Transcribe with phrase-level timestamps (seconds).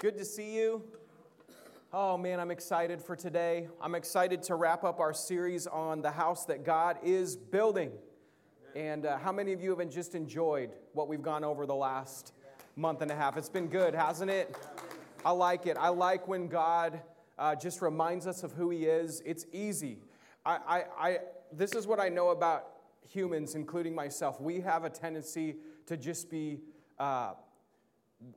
[0.00, 0.82] Good to see you.
[1.92, 3.68] Oh man, I'm excited for today.
[3.82, 7.92] I'm excited to wrap up our series on the house that God is building.
[8.74, 12.32] And uh, how many of you have just enjoyed what we've gone over the last
[12.76, 13.36] month and a half?
[13.36, 14.56] It's been good, hasn't it?
[15.22, 15.76] I like it.
[15.78, 17.02] I like when God
[17.38, 19.22] uh, just reminds us of who He is.
[19.26, 19.98] It's easy.
[20.46, 21.18] I, I, I,
[21.52, 22.68] this is what I know about
[23.06, 24.40] humans, including myself.
[24.40, 26.60] We have a tendency to just be.
[26.98, 27.32] Uh,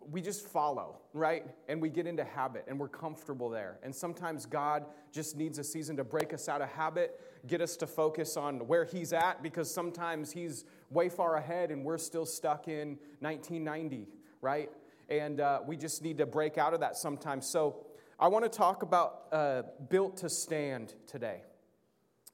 [0.09, 1.45] we just follow, right?
[1.67, 3.79] And we get into habit and we're comfortable there.
[3.83, 7.75] And sometimes God just needs a season to break us out of habit, get us
[7.77, 12.25] to focus on where He's at, because sometimes He's way far ahead and we're still
[12.25, 14.07] stuck in 1990,
[14.41, 14.69] right?
[15.09, 17.45] And uh, we just need to break out of that sometimes.
[17.45, 17.85] So
[18.17, 21.41] I want to talk about uh, built to stand today.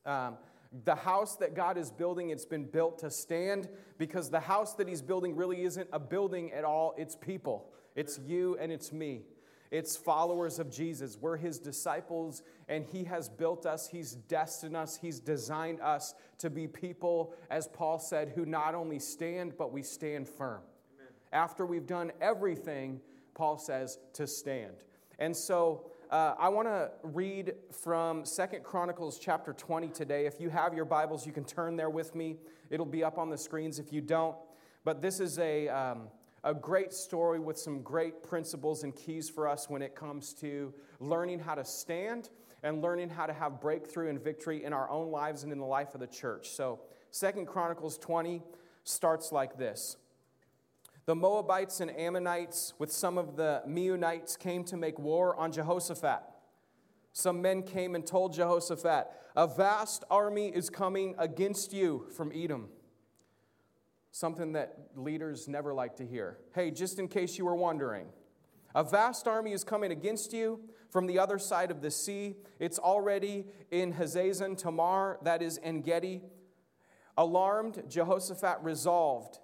[0.05, 0.37] Um,
[0.83, 4.87] the house that God is building, it's been built to stand because the house that
[4.87, 7.71] He's building really isn't a building at all, it's people.
[7.95, 9.23] It's you and it's me.
[9.71, 11.17] It's followers of Jesus.
[11.19, 13.87] We're His disciples, and He has built us.
[13.87, 14.97] He's destined us.
[14.97, 19.83] He's designed us to be people, as Paul said, who not only stand, but we
[19.83, 20.61] stand firm.
[20.97, 21.13] Amen.
[21.31, 22.99] After we've done everything,
[23.35, 24.73] Paul says, to stand.
[25.19, 30.25] And so, uh, I want to read from Second Chronicles chapter 20 today.
[30.25, 32.37] If you have your Bibles, you can turn there with me.
[32.71, 34.35] It'll be up on the screens if you don't.
[34.83, 36.07] But this is a, um,
[36.43, 40.73] a great story with some great principles and keys for us when it comes to
[40.99, 42.29] learning how to stand
[42.63, 45.65] and learning how to have breakthrough and victory in our own lives and in the
[45.65, 46.49] life of the church.
[46.49, 46.79] So,
[47.11, 48.41] Second Chronicles 20
[48.83, 49.97] starts like this.
[51.09, 56.21] The Moabites and Ammonites, with some of the Meunites, came to make war on Jehoshaphat.
[57.13, 62.69] Some men came and told Jehoshaphat, A vast army is coming against you from Edom.
[64.11, 66.37] Something that leaders never like to hear.
[66.53, 68.09] Hey, just in case you were wondering,
[68.75, 70.59] a vast army is coming against you
[70.91, 72.35] from the other side of the sea.
[72.59, 76.21] It's already in Hazazon Tamar, that is En Gedi.
[77.17, 79.39] Alarmed, Jehoshaphat resolved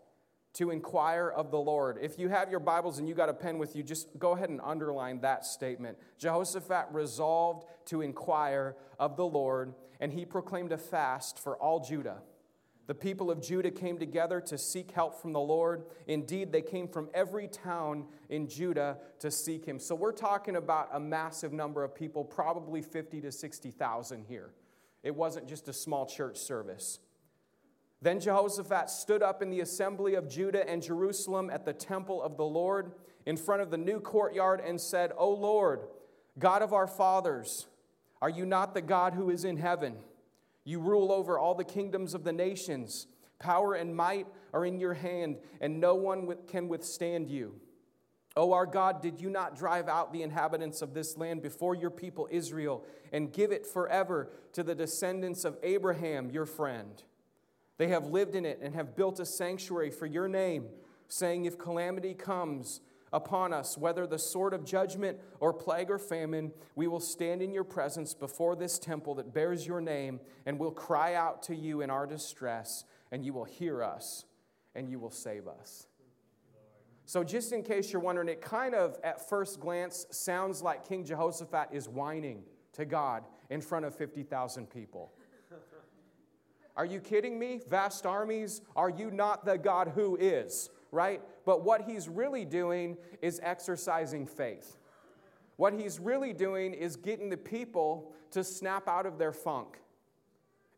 [0.56, 1.98] to inquire of the Lord.
[2.02, 4.50] If you have your Bibles and you got a pen with you, just go ahead
[4.50, 5.98] and underline that statement.
[6.18, 12.20] Jehoshaphat resolved to inquire of the Lord, and he proclaimed a fast for all Judah.
[12.88, 15.86] The people of Judah came together to seek help from the Lord.
[16.08, 19.80] Indeed, they came from every town in Judah to seek him.
[19.80, 24.52] So we're talking about a massive number of people, probably 50 to 60,000 here.
[25.04, 27.00] It wasn't just a small church service.
[28.06, 32.38] Then Jehoshaphat stood up in the assembly of Judah and Jerusalem at the temple of
[32.38, 32.92] the Lord
[33.26, 35.88] in front of the new courtyard and said, O Lord,
[36.38, 37.66] God of our fathers,
[38.22, 39.96] are you not the God who is in heaven?
[40.64, 43.08] You rule over all the kingdoms of the nations.
[43.40, 47.56] Power and might are in your hand, and no one can withstand you.
[48.38, 51.90] O our God, did you not drive out the inhabitants of this land before your
[51.90, 57.02] people Israel and give it forever to the descendants of Abraham, your friend?
[57.78, 60.68] They have lived in it and have built a sanctuary for your name,
[61.08, 62.82] saying, If calamity comes
[63.12, 67.54] upon us, whether the sword of judgment or plague or famine, we will stand in
[67.54, 71.82] your presence before this temple that bears your name, and will cry out to you
[71.82, 74.26] in our distress, and you will hear us,
[74.74, 75.88] and you will save us.
[77.08, 81.06] So, just in case you're wondering, it kind of, at first glance, sounds like King
[81.06, 82.44] Jehoshaphat is whining
[82.74, 85.14] to God in front of 50,000 people.
[86.78, 87.62] Are you kidding me?
[87.70, 88.62] Vast armies?
[88.76, 90.70] Are you not the God who is?
[90.92, 91.22] Right?
[91.46, 94.78] But what he's really doing is exercising faith.
[95.58, 99.80] What he's really doing is getting the people to snap out of their funk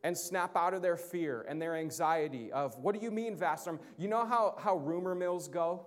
[0.03, 3.67] and snap out of their fear and their anxiety of what do you mean vast
[3.97, 5.85] you know how, how rumor mills go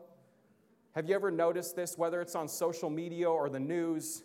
[0.97, 4.25] have you ever noticed this whether it's on social media or the news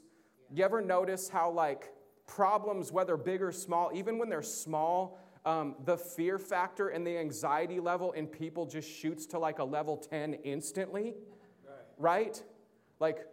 [0.52, 1.94] you ever notice how like
[2.26, 7.18] problems whether big or small even when they're small um, the fear factor and the
[7.18, 11.14] anxiety level in people just shoots to like a level 10 instantly,
[11.98, 12.26] right?
[12.26, 12.44] right?
[13.00, 13.28] Like,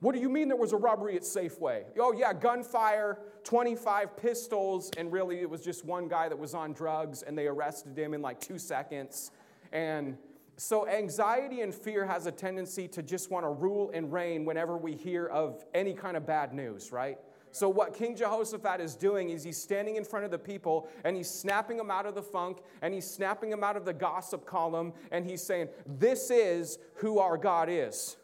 [0.00, 1.84] what do you mean there was a robbery at Safeway?
[1.98, 6.72] Oh, yeah, gunfire, 25 pistols, and really it was just one guy that was on
[6.72, 9.30] drugs and they arrested him in like two seconds.
[9.72, 10.16] And
[10.56, 14.76] so, anxiety and fear has a tendency to just want to rule and reign whenever
[14.76, 17.18] we hear of any kind of bad news, right?
[17.54, 21.16] So, what King Jehoshaphat is doing is he's standing in front of the people and
[21.16, 24.44] he's snapping them out of the funk and he's snapping them out of the gossip
[24.44, 28.16] column and he's saying, This is who our God is.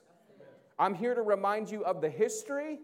[0.81, 2.81] I'm here to remind you of the history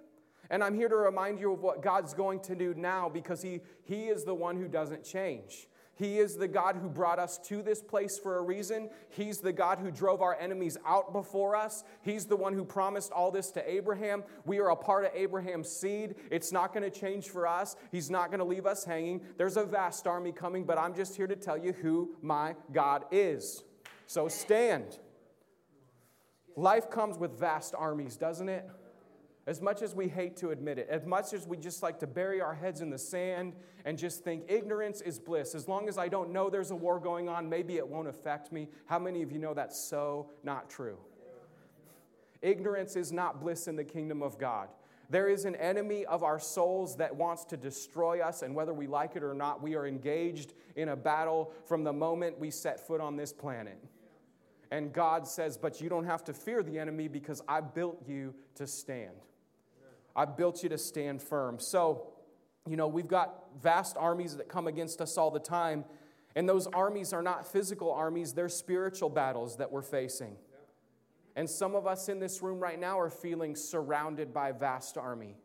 [0.48, 3.60] and I'm here to remind you of what God's going to do now because he,
[3.82, 5.66] he is the one who doesn't change.
[5.96, 8.90] He is the God who brought us to this place for a reason.
[9.08, 11.84] He's the God who drove our enemies out before us.
[12.02, 14.22] He's the one who promised all this to Abraham.
[14.44, 16.16] We are a part of Abraham's seed.
[16.30, 17.76] It's not going to change for us.
[17.90, 19.22] He's not going to leave us hanging.
[19.38, 23.06] There's a vast army coming, but I'm just here to tell you who my God
[23.10, 23.64] is.
[24.06, 24.98] So stand.
[26.56, 28.68] Life comes with vast armies, doesn't it?
[29.46, 32.06] As much as we hate to admit it, as much as we just like to
[32.06, 33.54] bury our heads in the sand
[33.84, 36.98] and just think ignorance is bliss, as long as I don't know there's a war
[36.98, 38.68] going on, maybe it won't affect me.
[38.86, 40.98] How many of you know that's so not true?
[42.42, 44.68] Ignorance is not bliss in the kingdom of God.
[45.10, 48.88] There is an enemy of our souls that wants to destroy us, and whether we
[48.88, 52.84] like it or not, we are engaged in a battle from the moment we set
[52.84, 53.78] foot on this planet.
[54.72, 58.34] And God says, But you don't have to fear the enemy because I built you
[58.56, 59.14] to stand.
[60.16, 61.60] I built you to stand firm.
[61.60, 62.08] So,
[62.66, 65.84] you know, we've got vast armies that come against us all the time.
[66.34, 70.36] And those armies are not physical armies, they're spiritual battles that we're facing.
[71.36, 74.96] And some of us in this room right now are feeling surrounded by a vast
[74.96, 75.36] army.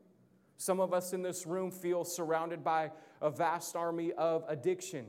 [0.56, 2.92] Some of us in this room feel surrounded by
[3.22, 5.08] a vast army of addiction.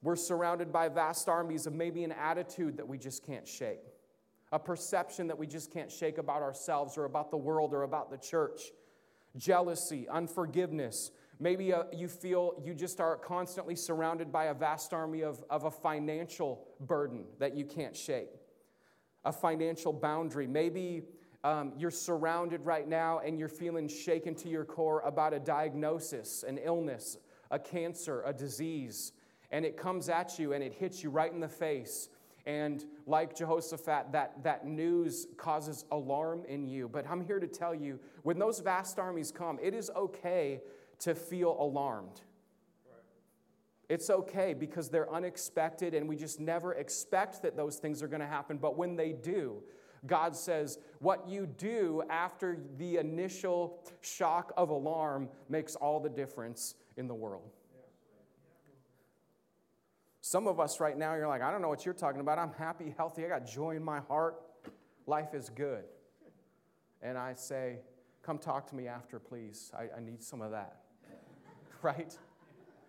[0.00, 3.93] We're surrounded by vast armies of maybe an attitude that we just can't shake
[4.54, 8.08] a perception that we just can't shake about ourselves or about the world or about
[8.08, 8.70] the church,
[9.36, 11.10] jealousy, unforgiveness.
[11.40, 15.64] Maybe uh, you feel you just are constantly surrounded by a vast army of, of
[15.64, 18.30] a financial burden that you can't shake,
[19.24, 20.46] a financial boundary.
[20.46, 21.02] Maybe
[21.42, 26.44] um, you're surrounded right now and you're feeling shaken to your core about a diagnosis,
[26.46, 27.18] an illness,
[27.50, 29.14] a cancer, a disease,
[29.50, 32.08] and it comes at you and it hits you right in the face
[32.46, 36.88] and like Jehoshaphat, that, that news causes alarm in you.
[36.88, 40.60] But I'm here to tell you when those vast armies come, it is okay
[41.00, 42.20] to feel alarmed.
[43.88, 48.20] It's okay because they're unexpected and we just never expect that those things are going
[48.20, 48.56] to happen.
[48.56, 49.62] But when they do,
[50.06, 56.74] God says, what you do after the initial shock of alarm makes all the difference
[56.96, 57.52] in the world.
[60.26, 62.38] Some of us right now, you're like, I don't know what you're talking about.
[62.38, 63.26] I'm happy, healthy.
[63.26, 64.36] I got joy in my heart.
[65.06, 65.84] Life is good.
[67.02, 67.80] And I say,
[68.22, 69.70] Come talk to me after, please.
[69.78, 70.80] I, I need some of that.
[71.82, 72.16] right?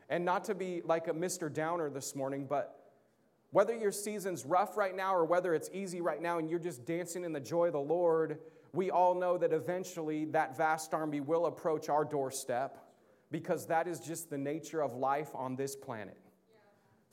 [0.09, 1.51] And not to be like a Mr.
[1.51, 2.93] Downer this morning, but
[3.51, 6.85] whether your season's rough right now or whether it's easy right now and you're just
[6.85, 8.39] dancing in the joy of the Lord,
[8.71, 12.77] we all know that eventually that vast army will approach our doorstep
[13.29, 16.17] because that is just the nature of life on this planet.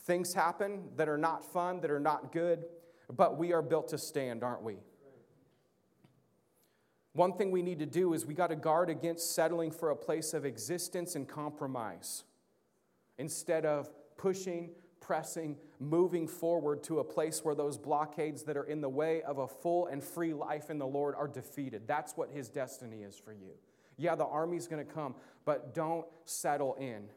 [0.04, 2.64] Things happen that are not fun, that are not good,
[3.14, 4.76] but we are built to stand, aren't we?
[7.14, 9.96] One thing we need to do is we got to guard against settling for a
[9.96, 12.25] place of existence and compromise
[13.19, 18.81] instead of pushing, pressing, moving forward to a place where those blockades that are in
[18.81, 21.82] the way of a full and free life in the Lord are defeated.
[21.87, 23.52] That's what His destiny is for you.
[23.98, 25.14] Yeah, the army's going to come,
[25.44, 27.10] but don't settle in.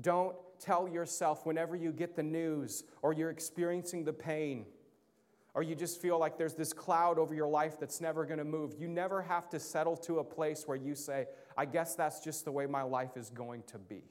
[0.00, 4.66] Don't tell yourself whenever you get the news or you're experiencing the pain
[5.54, 8.44] or you just feel like there's this cloud over your life that's never going to
[8.44, 8.74] move.
[8.78, 11.26] You never have to settle to a place where you say,
[11.56, 14.02] I guess that's just the way my life is going to be.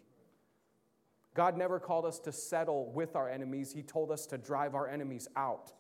[1.34, 4.90] God never called us to settle with our enemies, He told us to drive our
[4.90, 5.72] enemies out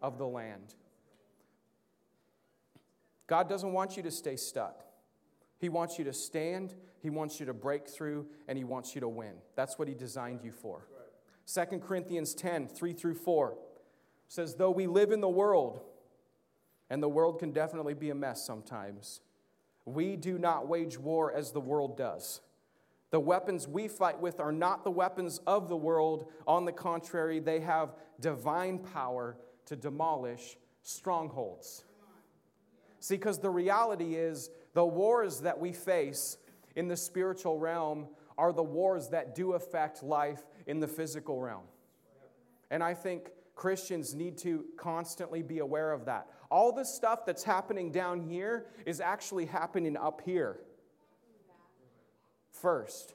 [0.00, 0.74] of the land.
[3.26, 4.84] God doesn't want you to stay stuck.
[5.62, 9.00] He wants you to stand, He wants you to break through, and He wants you
[9.00, 9.34] to win.
[9.54, 10.88] That's what He designed you for.
[11.46, 13.56] 2 Corinthians 10 3 through 4
[14.26, 15.80] says, Though we live in the world,
[16.90, 19.20] and the world can definitely be a mess sometimes,
[19.84, 22.40] we do not wage war as the world does.
[23.12, 26.28] The weapons we fight with are not the weapons of the world.
[26.44, 31.84] On the contrary, they have divine power to demolish strongholds.
[32.98, 36.38] See, because the reality is, the wars that we face
[36.76, 41.64] in the spiritual realm are the wars that do affect life in the physical realm.
[42.70, 46.28] And I think Christians need to constantly be aware of that.
[46.50, 50.60] All the stuff that's happening down here is actually happening up here
[52.50, 53.14] first.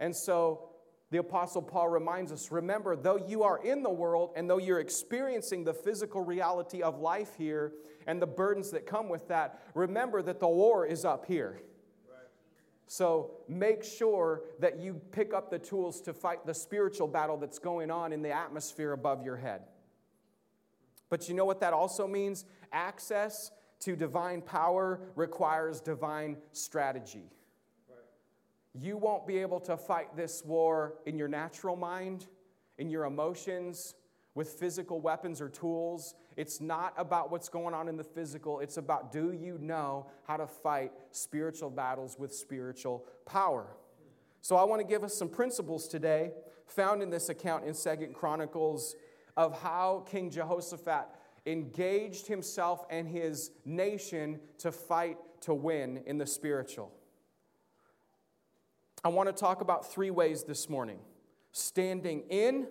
[0.00, 0.70] And so
[1.12, 4.80] the Apostle Paul reminds us remember, though you are in the world and though you're
[4.80, 7.74] experiencing the physical reality of life here,
[8.06, 11.60] and the burdens that come with that, remember that the war is up here.
[12.86, 17.58] So make sure that you pick up the tools to fight the spiritual battle that's
[17.58, 19.62] going on in the atmosphere above your head.
[21.10, 22.46] But you know what that also means?
[22.72, 23.50] Access
[23.80, 27.30] to divine power requires divine strategy.
[28.74, 32.26] You won't be able to fight this war in your natural mind,
[32.78, 33.94] in your emotions,
[34.34, 36.14] with physical weapons or tools.
[36.36, 38.60] It's not about what's going on in the physical.
[38.60, 43.66] It's about do you know how to fight spiritual battles with spiritual power?
[44.40, 46.32] So I want to give us some principles today
[46.66, 48.96] found in this account in Second Chronicles
[49.36, 51.06] of how King Jehoshaphat
[51.46, 56.92] engaged himself and his nation to fight to win in the spiritual.
[59.04, 61.00] I want to talk about three ways this morning
[61.50, 62.68] standing in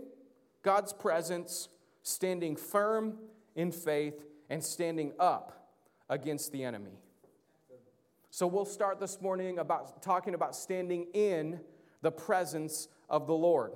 [0.63, 1.67] God's presence,
[2.03, 3.17] standing firm
[3.55, 5.67] in faith, and standing up
[6.09, 6.99] against the enemy.
[8.29, 11.59] So we'll start this morning about talking about standing in
[12.01, 13.73] the presence of the Lord.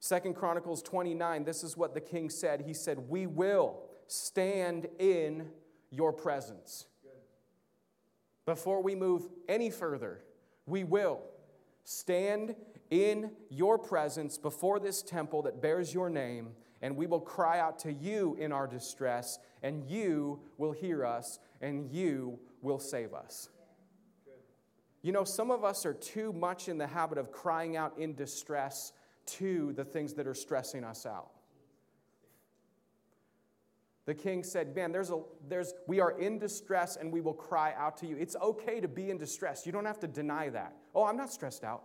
[0.00, 2.62] Second Chronicles 29, this is what the king said.
[2.62, 5.48] He said, We will stand in
[5.90, 6.86] your presence.
[8.44, 10.24] Before we move any further,
[10.66, 11.22] we will
[11.84, 12.54] stand
[12.90, 16.50] in your presence before this temple that bears your name,
[16.82, 21.38] and we will cry out to you in our distress, and you will hear us,
[21.60, 23.48] and you will save us.
[25.02, 28.14] You know, some of us are too much in the habit of crying out in
[28.14, 28.92] distress
[29.26, 31.30] to the things that are stressing us out.
[34.06, 37.74] The king said, Man, there's a, there's, we are in distress and we will cry
[37.76, 38.16] out to you.
[38.16, 39.66] It's okay to be in distress.
[39.66, 40.74] You don't have to deny that.
[40.94, 41.84] Oh, I'm not stressed out.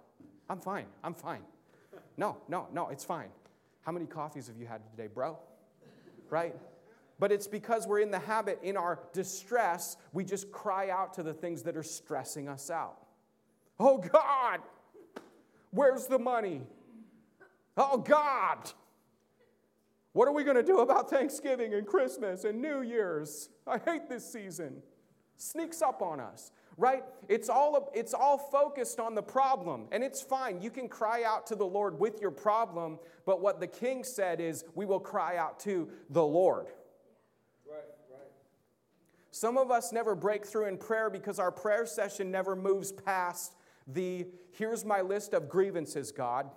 [0.49, 0.85] I'm fine.
[1.03, 1.41] I'm fine.
[2.17, 3.29] No, no, no, it's fine.
[3.81, 5.37] How many coffees have you had today, bro?
[6.29, 6.55] Right?
[7.19, 11.23] But it's because we're in the habit, in our distress, we just cry out to
[11.23, 12.97] the things that are stressing us out.
[13.79, 14.61] Oh God,
[15.71, 16.61] where's the money?
[17.77, 18.71] Oh God,
[20.15, 23.49] what are we going to do about Thanksgiving and Christmas and New Year's?
[23.67, 24.81] I hate this season.
[25.37, 27.03] Sneaks up on us right?
[27.29, 30.61] It's all, it's all focused on the problem, and it's fine.
[30.61, 34.41] You can cry out to the Lord with your problem, but what the king said
[34.41, 36.67] is, we will cry out to the Lord.
[37.65, 38.31] Right, right.
[39.31, 43.55] Some of us never break through in prayer because our prayer session never moves past
[43.87, 46.49] the here's my list of grievances, God.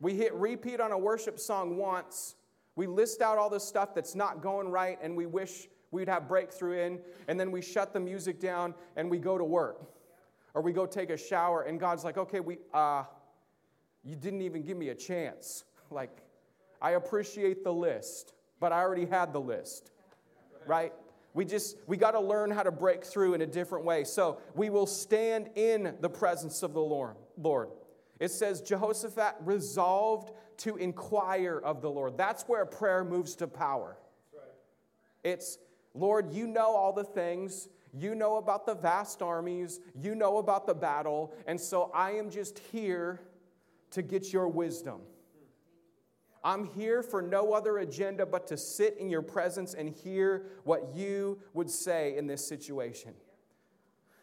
[0.00, 2.36] We hit repeat on a worship song once.
[2.76, 6.28] We list out all the stuff that's not going right, and we wish we'd have
[6.28, 9.80] breakthrough in, and then we shut the music down and we go to work.
[10.54, 13.04] Or we go take a shower, and God's like, okay, we, uh,
[14.02, 15.64] you didn't even give me a chance.
[15.90, 16.18] Like,
[16.82, 19.90] I appreciate the list, but I already had the list,
[20.66, 20.92] right?
[21.32, 24.04] We just, we got to learn how to break through in a different way.
[24.04, 27.16] So we will stand in the presence of the Lord.
[27.38, 27.70] Lord.
[28.20, 32.16] It says Jehoshaphat resolved to inquire of the Lord.
[32.16, 33.96] That's where prayer moves to power.
[35.22, 35.58] It's
[35.94, 37.68] Lord, you know all the things.
[37.92, 39.80] You know about the vast armies.
[39.94, 41.34] You know about the battle.
[41.46, 43.20] And so I am just here
[43.90, 45.00] to get your wisdom.
[46.44, 50.94] I'm here for no other agenda but to sit in your presence and hear what
[50.94, 53.14] you would say in this situation.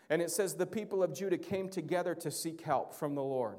[0.10, 3.58] And it says, The people of Judah came together to seek help from the Lord.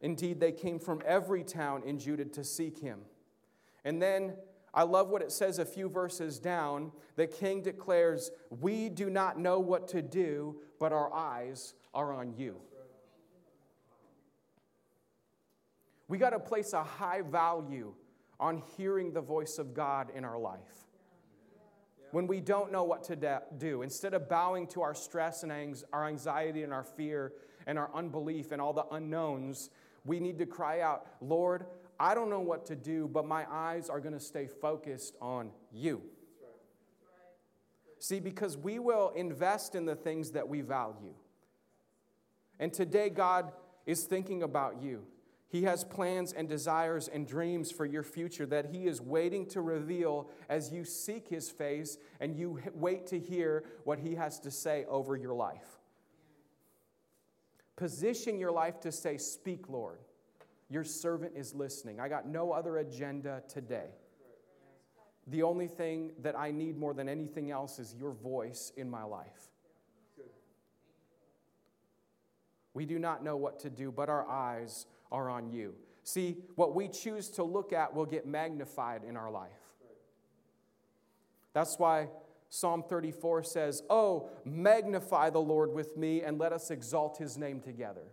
[0.00, 3.00] Indeed, they came from every town in Judah to seek him.
[3.84, 4.34] And then
[4.74, 6.92] I love what it says a few verses down.
[7.16, 12.34] The king declares, We do not know what to do, but our eyes are on
[12.36, 12.60] you.
[16.08, 17.94] We got to place a high value
[18.38, 20.60] on hearing the voice of God in our life.
[22.12, 25.52] When we don't know what to do, instead of bowing to our stress and
[25.92, 27.32] our anxiety and our fear
[27.66, 29.70] and our unbelief and all the unknowns,
[30.06, 31.66] we need to cry out, Lord,
[31.98, 35.50] I don't know what to do, but my eyes are going to stay focused on
[35.72, 36.02] you.
[37.98, 41.14] See, because we will invest in the things that we value.
[42.58, 43.52] And today, God
[43.86, 45.04] is thinking about you.
[45.48, 49.60] He has plans and desires and dreams for your future that He is waiting to
[49.60, 54.50] reveal as you seek His face and you wait to hear what He has to
[54.50, 55.78] say over your life.
[57.76, 59.98] Position your life to say, Speak, Lord.
[60.68, 62.00] Your servant is listening.
[62.00, 63.90] I got no other agenda today.
[65.28, 69.04] The only thing that I need more than anything else is your voice in my
[69.04, 69.50] life.
[72.74, 75.74] We do not know what to do, but our eyes are on you.
[76.02, 79.50] See, what we choose to look at will get magnified in our life.
[81.52, 82.08] That's why
[82.48, 87.60] Psalm 34 says, Oh, magnify the Lord with me and let us exalt his name
[87.60, 88.04] together.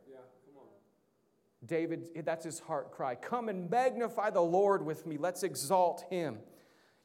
[1.66, 3.16] David, that's his heart cry.
[3.16, 5.18] Come and magnify the Lord with me.
[5.18, 6.40] Let's exalt him.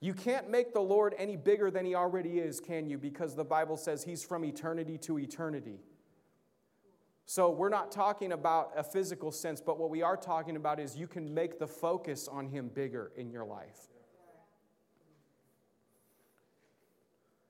[0.01, 2.99] You can't make the Lord any bigger than he already is, can you?
[2.99, 5.81] Because the Bible says he's from eternity to eternity.
[7.31, 10.97] So, we're not talking about a physical sense, but what we are talking about is
[10.97, 13.89] you can make the focus on Him bigger in your life.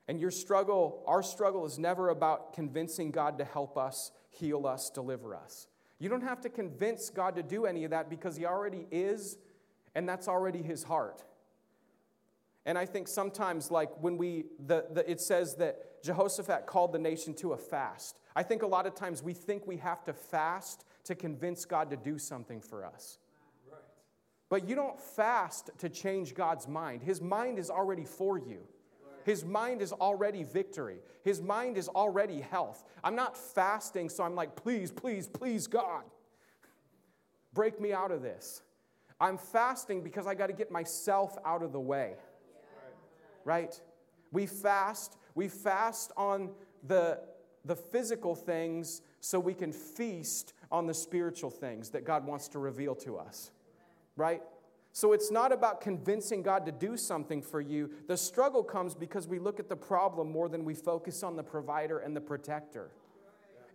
[0.08, 4.88] And your struggle, our struggle, is never about convincing God to help us, heal us,
[4.90, 5.68] deliver us.
[5.98, 9.36] You don't have to convince God to do any of that because He already is,
[9.94, 11.24] and that's already His heart.
[12.64, 16.98] And I think sometimes, like when we, the, the, it says that Jehoshaphat called the
[16.98, 18.18] nation to a fast.
[18.36, 21.90] I think a lot of times we think we have to fast to convince God
[21.90, 23.18] to do something for us.
[23.70, 23.80] Right.
[24.48, 28.60] But you don't fast to change God's mind, His mind is already for you.
[29.28, 31.00] His mind is already victory.
[31.22, 32.82] His mind is already health.
[33.04, 36.04] I'm not fasting, so I'm like, please, please, please, God,
[37.52, 38.62] break me out of this.
[39.20, 42.14] I'm fasting because I got to get myself out of the way.
[43.44, 43.78] Right?
[44.32, 46.48] We fast, we fast on
[46.82, 47.20] the,
[47.66, 52.58] the physical things so we can feast on the spiritual things that God wants to
[52.58, 53.50] reveal to us.
[54.16, 54.40] Right?
[54.98, 57.88] So it's not about convincing God to do something for you.
[58.08, 61.42] The struggle comes because we look at the problem more than we focus on the
[61.44, 62.90] provider and the protector.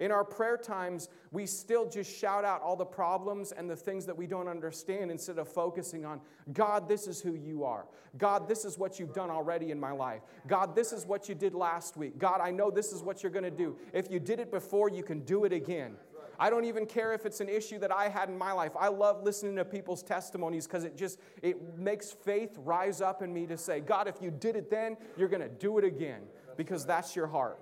[0.01, 4.05] In our prayer times, we still just shout out all the problems and the things
[4.05, 6.19] that we don't understand instead of focusing on
[6.51, 7.85] God, this is who you are.
[8.17, 10.23] God, this is what you've done already in my life.
[10.45, 12.17] God, this is what you did last week.
[12.17, 13.77] God, I know this is what you're going to do.
[13.93, 15.95] If you did it before, you can do it again.
[16.39, 18.71] I don't even care if it's an issue that I had in my life.
[18.79, 23.33] I love listening to people's testimonies because it just it makes faith rise up in
[23.33, 26.21] me to say, God, if you did it then, you're going to do it again
[26.57, 27.59] because that's your heart.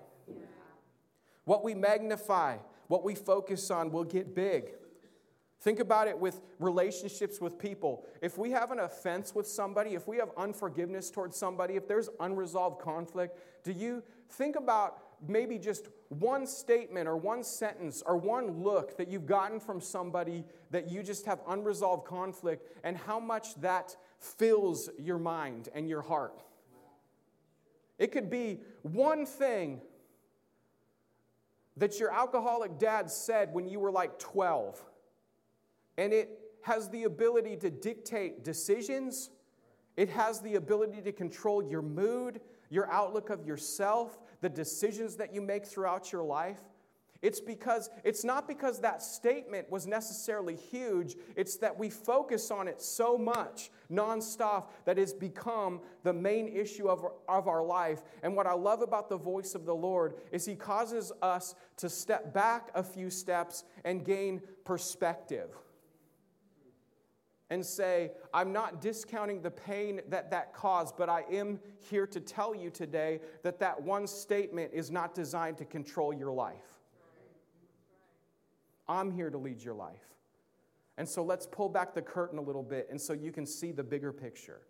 [1.46, 4.72] What we magnify, what we focus on will get big.
[5.62, 8.04] Think about it with relationships with people.
[8.22, 12.10] If we have an offense with somebody, if we have unforgiveness towards somebody, if there's
[12.20, 14.98] unresolved conflict, do you think about
[15.28, 20.44] maybe just one statement or one sentence or one look that you've gotten from somebody
[20.72, 26.02] that you just have unresolved conflict and how much that fills your mind and your
[26.02, 26.44] heart.
[27.98, 29.82] It could be one thing
[31.78, 34.84] that your alcoholic dad said when you were like 12,
[35.98, 39.30] and it has the ability to dictate decisions.
[39.98, 45.34] It has the ability to control your mood, your outlook of yourself, the decisions that
[45.34, 46.60] you make throughout your life.
[47.22, 52.68] It's because it's not because that statement was necessarily huge, it's that we focus on
[52.68, 58.02] it so much nonstop that it's become the main issue of, of our life.
[58.24, 61.90] And what I love about the voice of the Lord is He causes us to
[61.90, 65.56] step back a few steps and gain perspective
[67.52, 71.60] and say, I'm not discounting the pain that that caused, but I am
[71.90, 76.32] here to tell you today that that one statement is not designed to control your
[76.32, 76.56] life.
[78.88, 80.16] I'm here to lead your life.
[80.98, 83.74] And so let's pull back the curtain a little bit and so you can see
[83.74, 84.62] the bigger picture.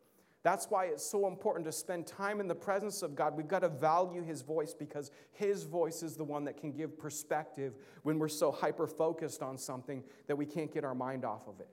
[0.44, 3.38] That's why it's so important to spend time in the presence of God.
[3.38, 6.98] We've got to value His voice because His voice is the one that can give
[6.98, 11.48] perspective when we're so hyper focused on something that we can't get our mind off
[11.48, 11.70] of it.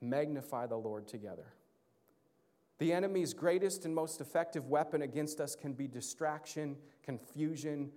[0.00, 1.54] Magnify the Lord together.
[2.78, 7.90] The enemy's greatest and most effective weapon against us can be distraction, confusion,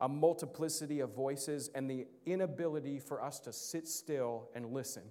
[0.00, 5.02] a multiplicity of voices, and the inability for us to sit still and listen.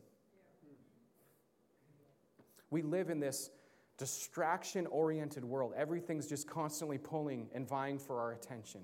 [2.69, 3.49] We live in this
[3.97, 5.73] distraction oriented world.
[5.75, 8.81] Everything's just constantly pulling and vying for our attention.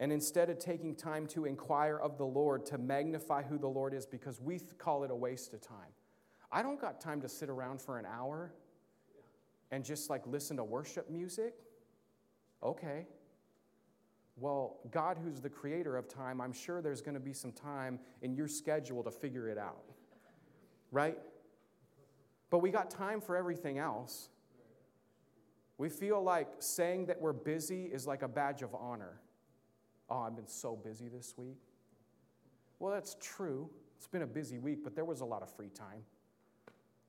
[0.00, 3.94] And instead of taking time to inquire of the Lord, to magnify who the Lord
[3.94, 5.92] is, because we call it a waste of time.
[6.52, 8.52] I don't got time to sit around for an hour
[9.70, 11.54] and just like listen to worship music.
[12.62, 13.06] Okay.
[14.36, 17.98] Well, God, who's the creator of time, I'm sure there's going to be some time
[18.22, 19.82] in your schedule to figure it out.
[20.92, 21.18] Right?
[22.50, 24.28] But we got time for everything else.
[25.76, 29.20] We feel like saying that we're busy is like a badge of honor.
[30.10, 31.58] Oh, I've been so busy this week.
[32.78, 33.68] Well, that's true.
[33.96, 36.02] It's been a busy week, but there was a lot of free time.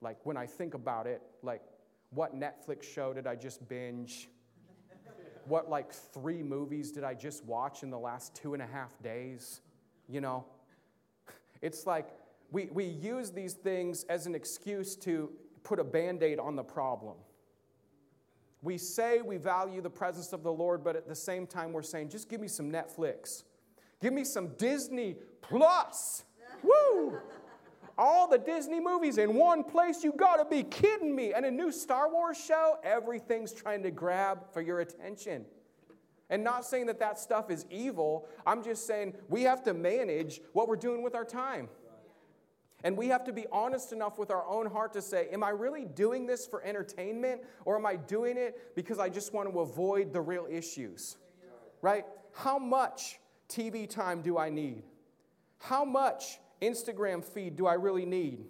[0.02, 1.62] Like when I think about it, like
[2.12, 4.30] what Netflix show did I just binge?
[5.46, 9.02] what like three movies did I just watch in the last two and a half
[9.02, 9.62] days?
[10.08, 10.46] You know?
[11.62, 12.08] It's like
[12.52, 15.30] we, we use these things as an excuse to
[15.64, 17.18] put a band aid on the problem.
[18.62, 21.82] We say we value the presence of the Lord, but at the same time, we're
[21.82, 23.44] saying, just give me some Netflix.
[24.02, 26.26] Give me some Disney Plus.
[26.64, 27.20] Woo!
[28.00, 30.04] all the Disney movies in one place.
[30.04, 31.34] You gotta be kidding me.
[31.34, 35.46] And a new Star Wars show, everything's trying to grab for your attention.
[36.30, 40.40] And not saying that that stuff is evil, I'm just saying we have to manage
[40.54, 41.68] what we're doing with our time.
[42.84, 45.50] And we have to be honest enough with our own heart to say, Am I
[45.50, 49.60] really doing this for entertainment or am I doing it because I just want to
[49.60, 51.18] avoid the real issues?
[51.82, 52.06] Right?
[52.34, 54.84] How much TV time do I need?
[55.60, 58.46] How much Instagram feed do I really need?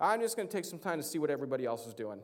[0.00, 2.20] I'm just going to take some time to see what everybody else is doing.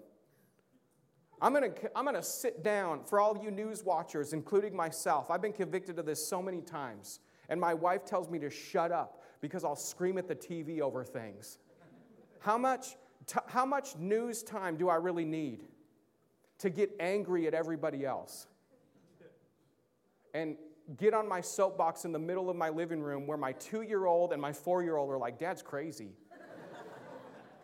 [1.40, 5.30] I'm going to, I'm going to sit down for all you news watchers, including myself.
[5.30, 7.20] I've been convicted of this so many times.
[7.48, 11.04] And my wife tells me to shut up because I'll scream at the TV over
[11.04, 11.58] things.
[12.40, 15.64] How much, t- how much news time do I really need
[16.58, 18.46] to get angry at everybody else?
[20.32, 20.56] And
[20.98, 24.06] get on my soapbox in the middle of my living room where my two year
[24.06, 26.12] old and my four year old are like, Dad's crazy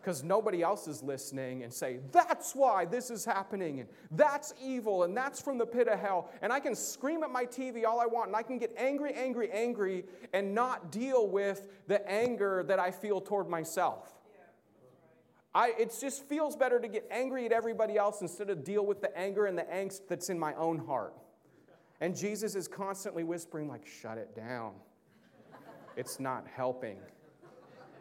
[0.07, 5.03] because nobody else is listening and say, That's why this is happening, and that's evil,
[5.03, 6.31] and that's from the pit of hell.
[6.41, 9.11] And I can scream at my TV all I want, and I can get angry,
[9.11, 14.13] angry, angry, and not deal with the anger that I feel toward myself.
[15.53, 19.01] I, it just feels better to get angry at everybody else instead of deal with
[19.01, 21.15] the anger and the angst that's in my own heart.
[21.99, 24.71] And Jesus is constantly whispering, like, shut it down.
[25.97, 26.95] It's not helping.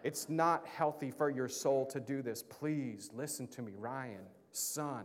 [0.06, 2.40] It's not healthy for your soul to do this.
[2.40, 5.04] Please listen to me, Ryan, son,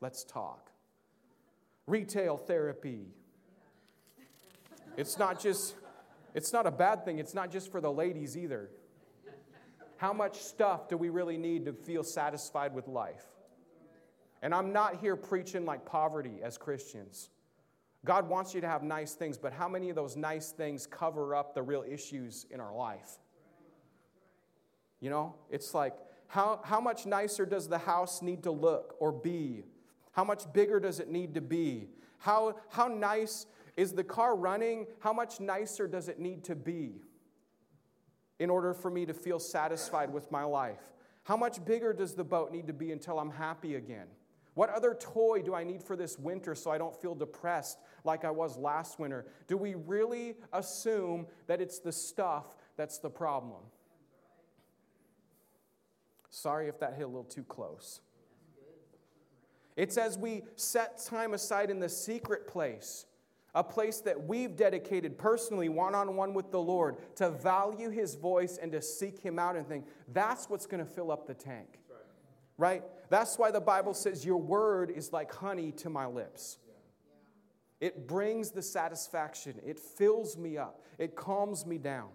[0.00, 0.72] let's talk.
[1.86, 3.14] Retail therapy.
[4.96, 5.76] It's not just
[6.34, 7.20] it's not a bad thing.
[7.20, 8.70] It's not just for the ladies either.
[9.98, 13.26] How much stuff do we really need to feel satisfied with life?
[14.42, 17.30] And I'm not here preaching like poverty as Christians.
[18.04, 21.36] God wants you to have nice things, but how many of those nice things cover
[21.36, 23.20] up the real issues in our life?
[25.04, 25.92] You know, it's like,
[26.28, 29.64] how, how much nicer does the house need to look or be?
[30.12, 31.90] How much bigger does it need to be?
[32.16, 33.44] How, how nice
[33.76, 34.86] is the car running?
[35.00, 37.02] How much nicer does it need to be
[38.38, 40.80] in order for me to feel satisfied with my life?
[41.24, 44.06] How much bigger does the boat need to be until I'm happy again?
[44.54, 48.24] What other toy do I need for this winter so I don't feel depressed like
[48.24, 49.26] I was last winter?
[49.48, 52.46] Do we really assume that it's the stuff
[52.78, 53.60] that's the problem?
[56.34, 58.00] Sorry if that hit a little too close.
[59.76, 63.06] It's as we set time aside in the secret place,
[63.54, 68.16] a place that we've dedicated personally, one on one with the Lord, to value His
[68.16, 71.34] voice and to seek Him out and think, that's what's going to fill up the
[71.34, 71.78] tank.
[72.58, 72.82] Right.
[73.10, 76.58] That's why the Bible says, Your word is like honey to my lips.
[77.80, 82.08] It brings the satisfaction, it fills me up, it calms me down.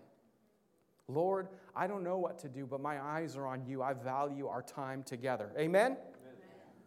[1.10, 3.82] Lord, I don't know what to do, but my eyes are on you.
[3.82, 5.52] I value our time together.
[5.58, 5.92] Amen?
[5.92, 5.98] Amen.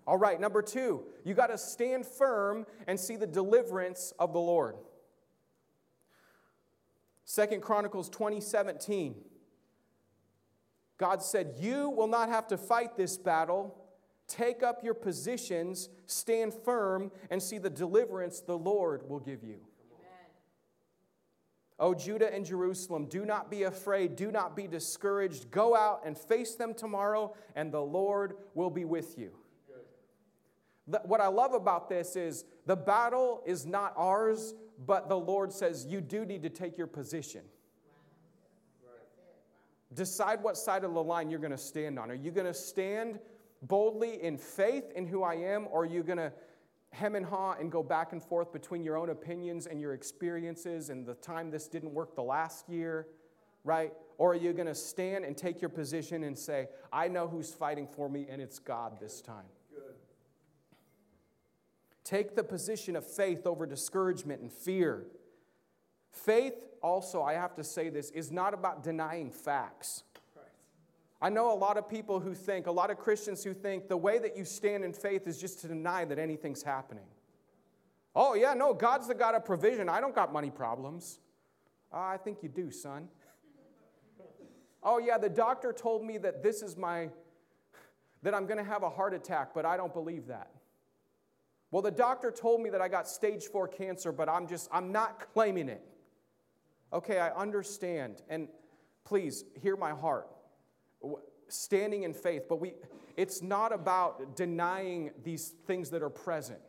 [0.06, 4.40] All right, number two, you got to stand firm and see the deliverance of the
[4.40, 4.76] Lord.
[7.24, 9.14] Second Chronicles 20 17.
[10.98, 13.76] God said, You will not have to fight this battle.
[14.28, 19.61] Take up your positions, stand firm, and see the deliverance the Lord will give you.
[21.82, 25.50] O Judah and Jerusalem, do not be afraid, do not be discouraged.
[25.50, 29.32] Go out and face them tomorrow, and the Lord will be with you.
[31.04, 34.54] what I love about this is the battle is not ours,
[34.86, 37.42] but the Lord says you do need to take your position.
[39.92, 42.12] Decide what side of the line you're going to stand on.
[42.12, 43.18] Are you going to stand
[43.62, 46.32] boldly in faith in who I am, or are you going to
[46.92, 50.90] hem and haw and go back and forth between your own opinions and your experiences
[50.90, 53.07] and the time this didn't work the last year,
[53.64, 53.92] right?
[54.18, 57.52] Or are you going to stand and take your position and say, I know who's
[57.52, 59.46] fighting for me and it's God this time?
[59.74, 59.94] Good.
[62.05, 65.07] Take the position of faith over discouragement and fear.
[66.11, 70.02] Faith, also, I have to say this, is not about denying facts.
[71.22, 73.96] I know a lot of people who think, a lot of Christians who think the
[73.96, 77.04] way that you stand in faith is just to deny that anything's happening.
[78.16, 79.88] Oh, yeah, no, God's the God of provision.
[79.88, 81.20] I don't got money problems.
[81.94, 83.08] Uh, I think you do, son.
[84.82, 87.08] oh, yeah, the doctor told me that this is my,
[88.24, 90.50] that I'm going to have a heart attack, but I don't believe that.
[91.70, 94.90] Well, the doctor told me that I got stage four cancer, but I'm just, I'm
[94.90, 95.87] not claiming it.
[96.92, 98.22] Okay, I understand.
[98.28, 98.48] And
[99.04, 100.26] please hear my heart
[101.48, 102.74] standing in faith, but we,
[103.16, 106.60] it's not about denying these things that are present.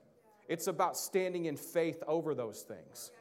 [0.48, 3.12] It's about standing in faith over those things,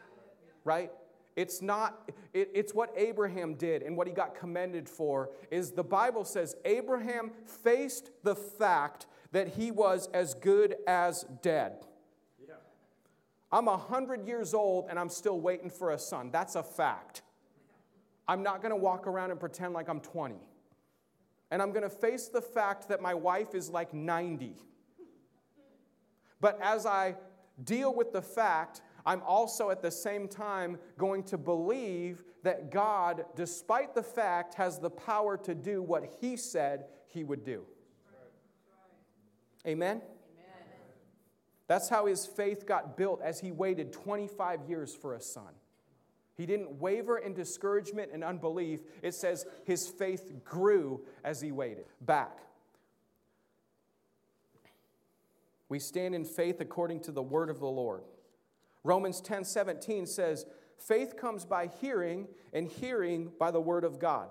[0.65, 0.91] right?
[1.37, 5.83] it's not it, it's what abraham did and what he got commended for is the
[5.83, 11.85] bible says abraham faced the fact that he was as good as dead
[12.47, 12.55] yeah.
[13.51, 17.23] i'm 100 years old and i'm still waiting for a son that's a fact
[18.29, 20.37] i'm not going to walk around and pretend like i'm 20
[21.53, 24.57] and i'm going to face the fact that my wife is like 90
[26.41, 27.15] but as i
[27.63, 33.25] deal with the fact I'm also at the same time going to believe that God,
[33.35, 37.65] despite the fact, has the power to do what He said He would do.
[39.67, 39.97] Amen?
[39.97, 40.03] Amen?
[41.69, 45.55] That's how his faith got built as he waited 25 years for a son.
[46.37, 48.81] He didn't waver in discouragement and unbelief.
[49.03, 51.85] It says his faith grew as he waited.
[52.01, 52.39] Back.
[55.69, 58.03] We stand in faith according to the word of the Lord.
[58.85, 60.47] Romans 10 17 says,
[60.79, 64.29] Faith comes by hearing, and hearing by the word of God.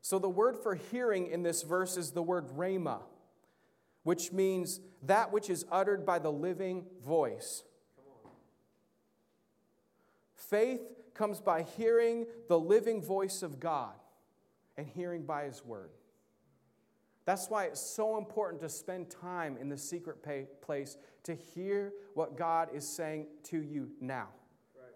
[0.00, 3.00] So the word for hearing in this verse is the word rhema,
[4.02, 7.62] which means that which is uttered by the living voice.
[10.34, 10.80] Faith
[11.14, 13.94] comes by hearing the living voice of God
[14.76, 15.90] and hearing by his word.
[17.24, 20.24] That's why it's so important to spend time in the secret
[20.60, 24.28] place to hear what God is saying to you now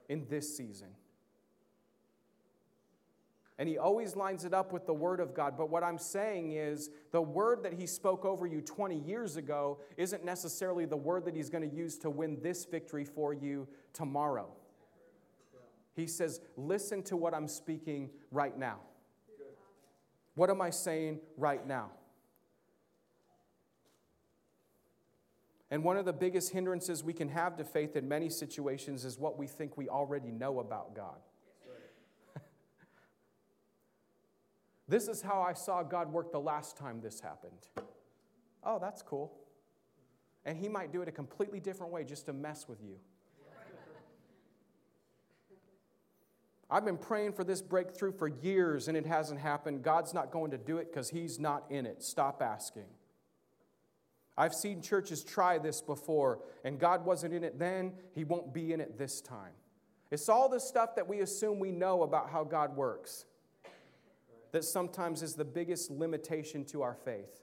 [0.08, 0.88] in this season.
[3.58, 5.56] And he always lines it up with the Word of God.
[5.56, 9.78] But what I'm saying is the Word that he spoke over you 20 years ago
[9.96, 13.66] isn't necessarily the Word that he's going to use to win this victory for you
[13.94, 14.50] tomorrow.
[15.96, 18.80] He says, Listen to what I'm speaking right now.
[20.34, 21.90] What am I saying right now?
[25.70, 29.18] And one of the biggest hindrances we can have to faith in many situations is
[29.18, 31.16] what we think we already know about God.
[34.88, 37.68] this is how I saw God work the last time this happened.
[38.62, 39.32] Oh, that's cool.
[40.44, 42.98] And He might do it a completely different way just to mess with you.
[46.68, 49.82] I've been praying for this breakthrough for years and it hasn't happened.
[49.82, 52.02] God's not going to do it because He's not in it.
[52.02, 52.86] Stop asking.
[54.38, 58.72] I've seen churches try this before, and God wasn't in it then, He won't be
[58.72, 59.52] in it this time.
[60.10, 63.24] It's all the stuff that we assume we know about how God works
[64.52, 67.42] that sometimes is the biggest limitation to our faith.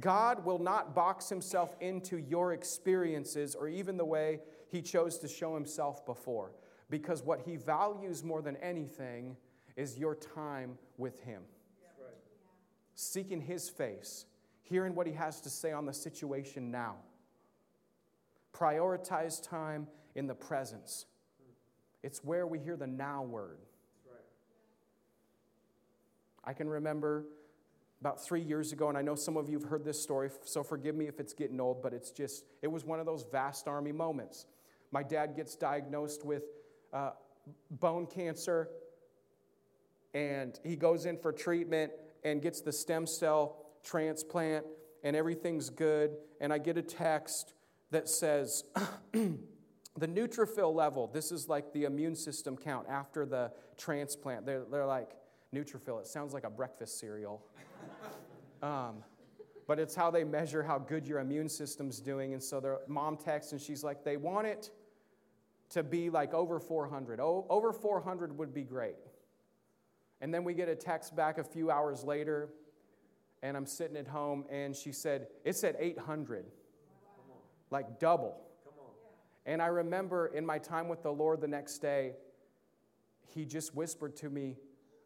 [0.00, 5.28] God will not box Himself into your experiences or even the way He chose to
[5.28, 6.52] show Himself before,
[6.90, 9.36] because what He values more than anything
[9.76, 11.42] is your time with Him.
[12.94, 14.26] Seeking His face
[14.70, 16.94] hearing what he has to say on the situation now.
[18.54, 21.06] Prioritize time in the presence.
[22.02, 23.58] It's where we hear the now word.
[26.44, 27.26] I can remember
[28.00, 30.62] about three years ago, and I know some of you have heard this story, so
[30.62, 33.68] forgive me if it's getting old, but it's just, it was one of those vast
[33.68, 34.46] army moments.
[34.90, 36.44] My dad gets diagnosed with
[36.92, 37.10] uh,
[37.70, 38.68] bone cancer,
[40.14, 41.92] and he goes in for treatment
[42.24, 44.64] and gets the stem cell transplant
[45.02, 47.54] and everything's good, and I get a text
[47.90, 48.64] that says,
[49.12, 49.38] the
[49.98, 54.46] neutrophil level, this is like the immune system count after the transplant.
[54.46, 55.10] They're, they're like,
[55.54, 57.42] neutrophil, it sounds like a breakfast cereal.
[58.62, 58.96] um,
[59.66, 62.34] but it's how they measure how good your immune system's doing.
[62.34, 64.70] And so their mom texts and she's like, they want it
[65.70, 67.20] to be like over 400.
[67.20, 68.96] Oh, over 400 would be great.
[70.20, 72.50] And then we get a text back a few hours later
[73.42, 76.44] and I'm sitting at home, and she said, It's at 800,
[77.70, 78.36] like double.
[79.46, 82.12] And I remember in my time with the Lord the next day,
[83.26, 84.56] he just whispered to me,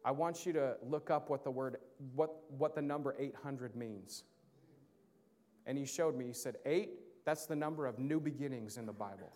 [0.03, 1.77] I want you to look up what the word,
[2.13, 4.23] what, what the number 800 means.
[5.65, 6.91] And he showed me, he said, Eight,
[7.23, 9.31] that's the number of new beginnings in the Bible.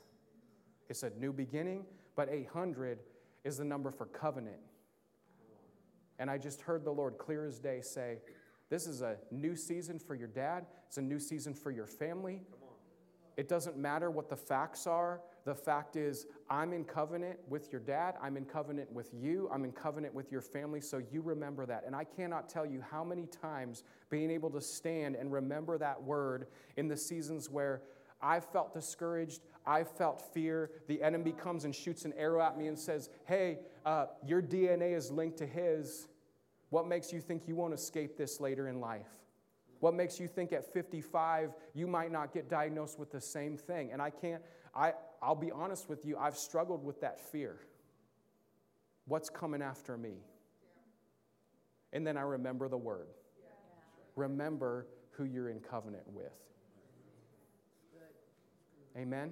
[0.90, 3.00] It's a new beginning, but 800
[3.44, 4.60] is the number for covenant.
[6.18, 8.18] And I just heard the Lord clear as day say,
[8.70, 12.42] this is a new season for your dad, it's a new season for your family.
[13.38, 15.22] It doesn't matter what the facts are.
[15.46, 18.16] The fact is, I'm in covenant with your dad.
[18.22, 19.50] I'm in covenant with you.
[19.50, 20.82] I'm in covenant with your family.
[20.82, 21.86] So you remember that.
[21.86, 26.04] And I cannot tell you how many times being able to stand and remember that
[26.04, 27.82] word in the seasons where
[28.22, 30.72] I felt discouraged, I felt fear.
[30.88, 34.96] The enemy comes and shoots an arrow at me and says, Hey, uh, your DNA
[34.96, 36.08] is linked to his.
[36.70, 39.08] What makes you think you won't escape this later in life?
[39.80, 43.92] What makes you think at 55 you might not get diagnosed with the same thing?
[43.92, 44.42] And I can't,
[44.76, 47.60] I, I'll be honest with you, I've struggled with that fear.
[49.06, 50.18] what's coming after me?
[51.94, 53.08] And then I remember the word.
[54.16, 56.38] Remember who you're in covenant with.
[58.98, 59.32] Amen?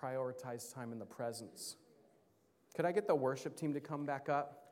[0.00, 1.76] Prioritize time in the presence.
[2.74, 4.62] Could I get the worship team to come back up?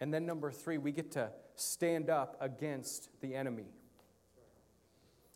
[0.00, 3.66] And then, number three, we get to stand up against the enemy.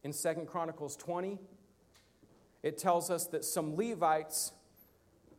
[0.02, 1.38] In Second Chronicles 20,
[2.62, 4.52] it tells us that some Levites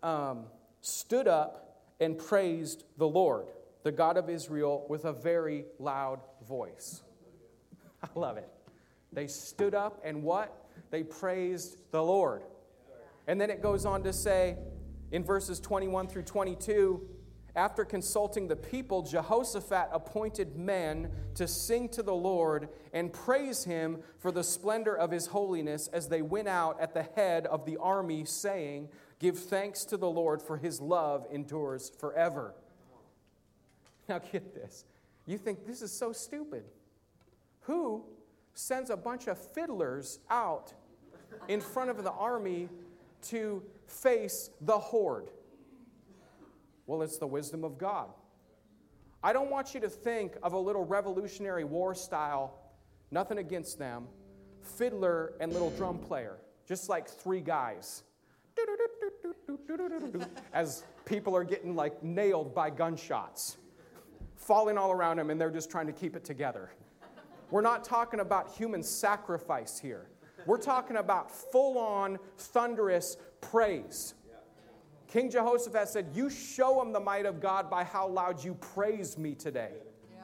[0.02, 0.46] um,
[0.82, 3.48] stood up and praised the Lord,
[3.84, 7.04] the God of Israel, with a very loud voice.
[8.04, 8.50] I love it.
[9.14, 10.66] They stood up and what?
[10.90, 12.44] They praised the Lord.
[13.28, 14.58] And then it goes on to say
[15.12, 17.08] in verses 21 through 22
[17.56, 24.00] after consulting the people, Jehoshaphat appointed men to sing to the Lord and praise him
[24.20, 27.78] for the splendor of his holiness as they went out at the head of the
[27.78, 28.88] army, saying,
[29.20, 32.54] Give thanks to the Lord, for his love endures forever.
[34.08, 34.86] Now, get this.
[35.26, 36.64] You think this is so stupid.
[37.62, 38.04] Who
[38.54, 40.74] sends a bunch of fiddlers out
[41.48, 42.70] in front of the army
[43.24, 45.30] to face the horde?
[46.88, 48.10] Well, it's the wisdom of God.
[49.24, 52.60] I don't want you to think of a little Revolutionary War style,
[53.12, 54.08] nothing against them,
[54.62, 58.04] fiddler and little drum player, just like three guys.
[60.54, 63.58] As people are getting like nailed by gunshots,
[64.36, 66.72] falling all around them, and they're just trying to keep it together.
[67.52, 70.08] We're not talking about human sacrifice here.
[70.46, 74.16] We're talking about full on, thunderous praise.
[75.08, 79.18] King Jehoshaphat said, You show them the might of God by how loud you praise
[79.18, 79.74] me today.
[80.10, 80.24] Yeah.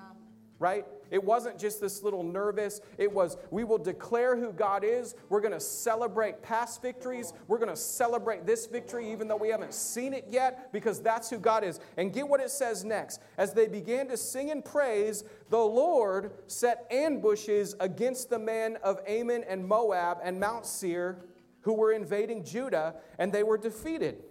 [0.60, 0.86] Right?
[1.12, 2.82] It wasn't just this little nervous.
[2.98, 5.16] It was, we will declare who God is.
[5.30, 7.34] We're going to celebrate past victories.
[7.48, 11.30] We're going to celebrate this victory, even though we haven't seen it yet, because that's
[11.30, 11.80] who God is.
[11.98, 13.22] And get what it says next.
[13.38, 19.00] As they began to sing and praise, the Lord set ambushes against the men of
[19.08, 21.24] Ammon and Moab and Mount Seir
[21.68, 24.24] who were invading Judah, and they were defeated.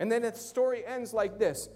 [0.00, 1.68] And then the story ends like this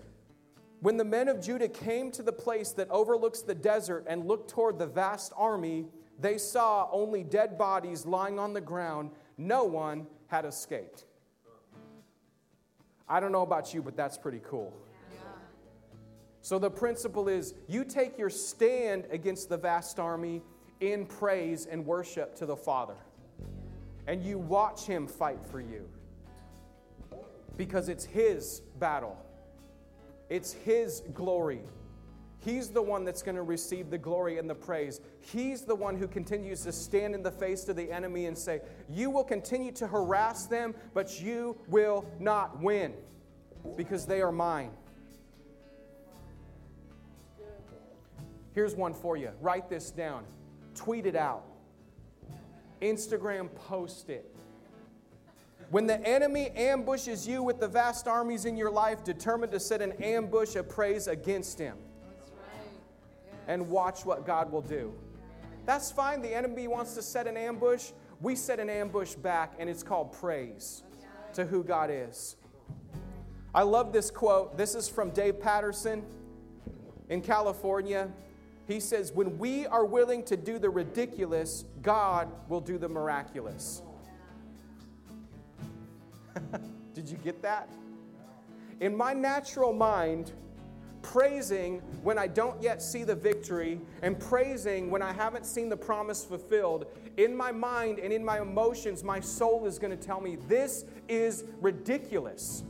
[0.81, 4.51] When the men of Judah came to the place that overlooks the desert and looked
[4.51, 5.87] toward the vast army,
[6.19, 9.11] they saw only dead bodies lying on the ground.
[9.39, 11.05] No one had escaped.
[13.09, 14.73] I don't know about you, but that's pretty cool.
[16.43, 20.43] So the principle is you take your stand against the vast army
[20.81, 22.97] in praise and worship to the Father,
[24.07, 25.89] and you watch him fight for you
[27.57, 29.17] because it's His battle,
[30.29, 31.63] it's His glory.
[32.47, 35.01] He's the one that's going to receive the glory and the praise.
[35.21, 38.61] He's the one who continues to stand in the face of the enemy and say,
[38.89, 42.95] You will continue to harass them, but you will not win
[43.77, 44.71] because they are mine.
[48.55, 49.31] Here's one for you.
[49.41, 50.25] Write this down,
[50.75, 51.45] tweet it out,
[52.81, 54.36] Instagram post it.
[55.71, 59.83] When the enemy ambushes you with the vast armies in your life, determined to set
[59.83, 61.77] an ambush of praise against him.
[63.49, 64.95] And watch what God will do.
[65.65, 66.23] That's fine.
[66.23, 67.91] The enemy wants to set an ambush.
[68.21, 70.85] We set an ambush back, and it's called praise
[71.35, 72.37] to who God is.
[73.55, 74.57] I love this quote.
[74.57, 76.05] This is from Dave Patterson
[77.09, 78.09] in California.
[78.69, 83.83] He says, When we are willing to do the ridiculous, God will do the miraculous.
[86.95, 87.69] Did you get that?
[88.81, 90.33] In my natural mind,
[91.03, 95.77] praising when I don't yet see the victory and praising when I haven't seen the
[95.77, 100.21] promise fulfilled, in my mind and in my emotions, my soul is going to tell
[100.21, 102.65] me this is ridiculous.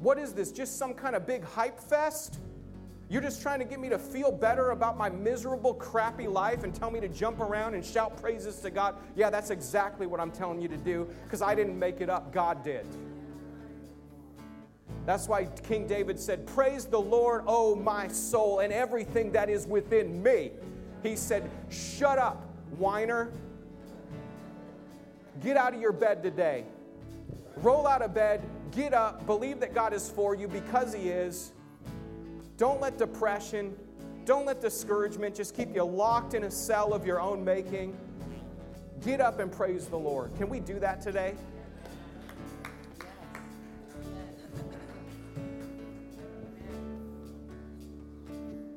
[0.00, 0.52] What is this?
[0.52, 2.38] Just some kind of big hype fest?
[3.08, 6.74] You're just trying to get me to feel better about my miserable, crappy life and
[6.74, 8.96] tell me to jump around and shout praises to God.
[9.14, 12.32] Yeah, that's exactly what I'm telling you to do because I didn't make it up,
[12.32, 12.84] God did.
[15.04, 19.68] That's why King David said, Praise the Lord, O my soul, and everything that is
[19.68, 20.50] within me.
[21.04, 22.44] He said, Shut up,
[22.76, 23.30] whiner.
[25.44, 26.64] Get out of your bed today.
[27.58, 28.42] Roll out of bed,
[28.72, 31.52] get up, believe that God is for you because He is
[32.56, 33.76] don't let depression,
[34.24, 37.96] don't let discouragement just keep you locked in a cell of your own making.
[39.04, 40.34] Get up and praise the Lord.
[40.36, 41.34] Can we do that today?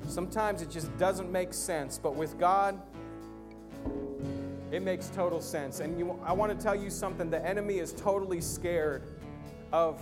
[0.07, 2.81] Sometimes it just doesn't make sense, but with God,
[4.71, 5.79] it makes total sense.
[5.79, 9.03] And you, I want to tell you something the enemy is totally scared
[9.71, 10.01] of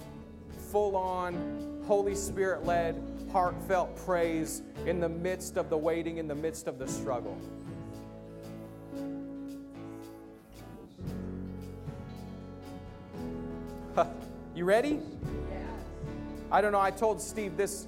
[0.72, 2.96] full on, Holy Spirit led,
[3.32, 7.38] heartfelt praise in the midst of the waiting, in the midst of the struggle.
[14.56, 15.00] you ready?
[16.52, 16.80] I don't know.
[16.80, 17.88] I told Steve this,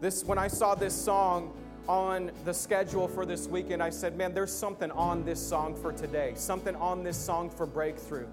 [0.00, 1.52] this when I saw this song
[1.88, 3.82] on the schedule for this weekend.
[3.82, 6.32] I said, "Man, there's something on this song for today.
[6.34, 8.26] Something on this song for breakthrough.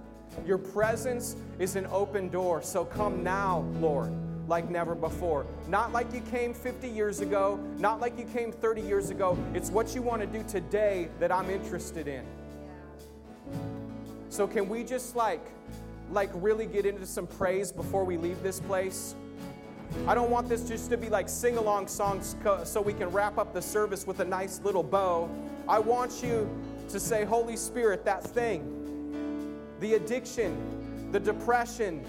[0.45, 2.61] Your presence is an open door.
[2.61, 4.11] So come now, Lord."
[4.47, 5.45] Like never before.
[5.67, 9.37] Not like you came 50 years ago, not like you came 30 years ago.
[9.53, 12.25] It's what you want to do today that I'm interested in.
[14.29, 15.45] So can we just like
[16.11, 19.15] like really get into some praise before we leave this place?
[20.07, 23.37] I don't want this just to be like sing along songs so we can wrap
[23.37, 25.29] up the service with a nice little bow.
[25.67, 26.49] I want you
[26.89, 32.03] to say, Holy Spirit, that thing, the addiction, the depression,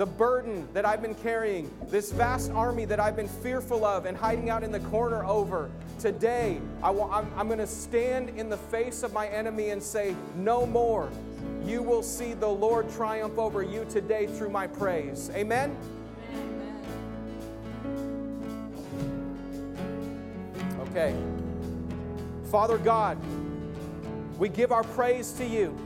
[0.00, 4.16] the burden that I've been carrying, this vast army that I've been fearful of and
[4.16, 5.70] hiding out in the corner over.
[5.98, 10.16] Today, I I'm, I'm going to stand in the face of my enemy and say,
[10.36, 11.10] No more.
[11.66, 15.30] You will see the Lord triumph over you today through my praise.
[15.34, 15.76] Amen?
[20.88, 21.14] Okay.
[22.50, 23.18] Father God,
[24.38, 25.76] we give our praise to you.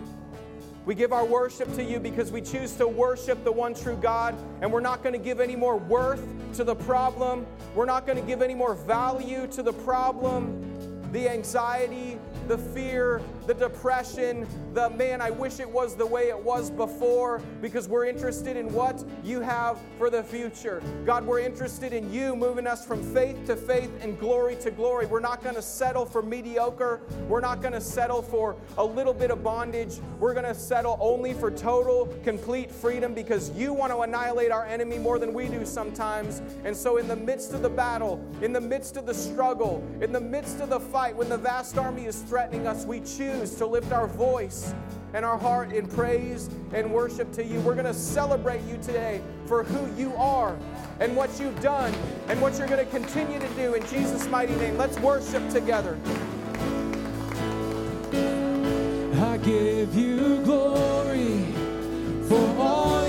[0.87, 4.35] We give our worship to you because we choose to worship the one true God,
[4.61, 6.23] and we're not going to give any more worth
[6.55, 7.47] to the problem.
[7.75, 12.19] We're not going to give any more value to the problem, the anxiety,
[12.49, 17.41] the fear, the depression, the man, I wish it was the way it was before
[17.61, 20.83] because we're interested in what you have for the future.
[21.05, 25.07] God, we're interested in you moving us from faith to faith and glory to glory.
[25.07, 27.01] We're not going to settle for mediocre.
[27.29, 30.01] We're not going to settle for a little bit of bondage.
[30.19, 34.65] We're going to settle only for total, complete freedom because you want to annihilate our
[34.65, 36.41] enemy more than we do sometimes.
[36.65, 40.13] And so, in the midst of the battle, in the midst of the struggle, in
[40.13, 43.67] the midst of the fight, when the vast army is threatening us, we choose to
[43.67, 44.75] lift our voice
[45.13, 47.61] and our heart in praise and worship to you.
[47.61, 50.57] We're going to celebrate you today for who you are
[51.01, 51.93] and what you've done
[52.29, 54.77] and what you're going to continue to do in Jesus' mighty name.
[54.77, 55.99] Let's worship together.
[59.21, 61.45] I give you glory
[62.29, 63.04] for all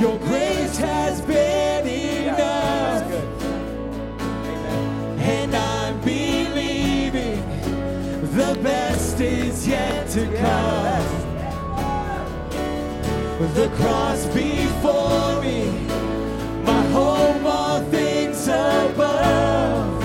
[0.00, 3.02] your grace has been enough.
[5.18, 7.42] And I'm believing
[8.34, 11.16] the best is yet to come.
[13.54, 15.70] The cross before me,
[16.64, 20.02] my home, all things above.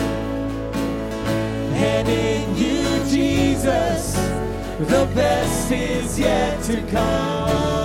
[1.74, 4.14] And in you, Jesus,
[4.78, 7.85] the best is yet to come.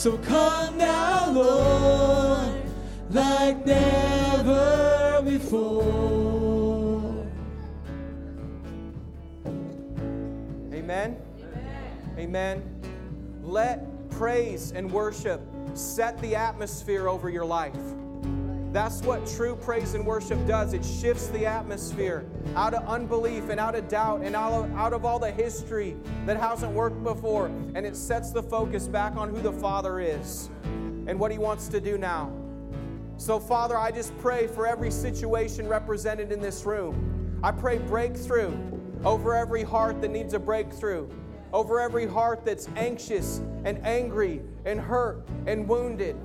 [0.00, 2.62] So come now, Lord,
[3.10, 7.26] like never before.
[10.72, 11.18] Amen.
[12.16, 12.62] Amen.
[13.42, 15.42] Let praise and worship
[15.74, 17.76] set the atmosphere over your life.
[18.72, 20.74] That's what true praise and worship does.
[20.74, 24.92] It shifts the atmosphere out of unbelief and out of doubt and out of, out
[24.92, 27.46] of all the history that hasn't worked before.
[27.46, 31.66] And it sets the focus back on who the Father is and what He wants
[31.66, 32.32] to do now.
[33.16, 37.40] So, Father, I just pray for every situation represented in this room.
[37.42, 38.56] I pray breakthrough
[39.04, 41.08] over every heart that needs a breakthrough,
[41.52, 46.16] over every heart that's anxious and angry and hurt and wounded.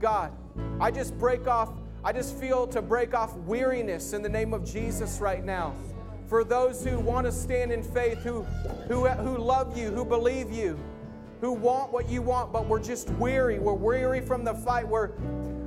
[0.00, 0.32] God,
[0.80, 1.70] I just break off
[2.04, 5.74] I just feel to break off weariness in the name of Jesus right now.
[6.26, 8.42] For those who want to stand in faith, who,
[8.88, 10.78] who, who love you, who believe you,
[11.40, 13.58] who want what you want, but we're just weary.
[13.58, 14.86] We're weary from the fight.
[14.86, 15.12] We're,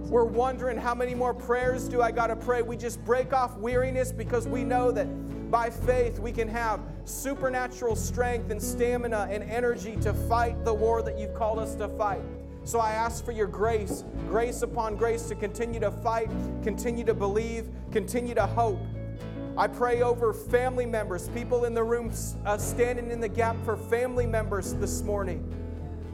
[0.09, 2.61] we're wondering how many more prayers do I got to pray.
[2.61, 5.05] We just break off weariness because we know that
[5.49, 11.01] by faith we can have supernatural strength and stamina and energy to fight the war
[11.01, 12.21] that you've called us to fight.
[12.67, 16.29] So I ask for your grace, grace upon grace to continue to fight,
[16.63, 18.81] continue to believe, continue to hope.
[19.55, 22.11] I pray over family members, people in the room
[22.45, 25.49] uh, standing in the gap for family members this morning,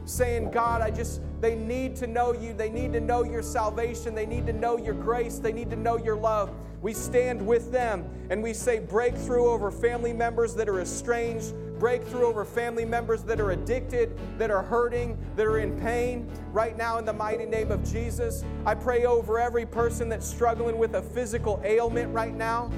[0.04, 2.54] saying, God, I just, they need to know you.
[2.54, 4.14] They need to know your salvation.
[4.14, 5.40] They need to know your grace.
[5.40, 6.52] They need to know your love.
[6.82, 11.52] We stand with them and we say, breakthrough over family members that are estranged,
[11.84, 16.26] breakthrough over family members that are addicted, that are hurting, that are in pain.
[16.50, 20.78] Right now, in the mighty name of Jesus, I pray over every person that's struggling
[20.78, 22.68] with a physical ailment right now,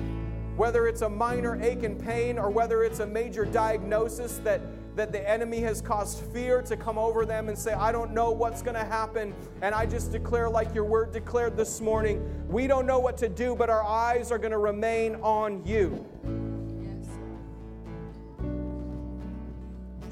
[0.57, 4.61] whether it's a minor ache and pain or whether it's a major diagnosis that
[4.97, 8.33] that the enemy has caused fear to come over them and say, I don't know
[8.33, 9.35] what's going to happen.
[9.63, 13.29] And I just declare, like your word declared this morning, we don't know what to
[13.29, 16.05] do, but our eyes are going to remain on you.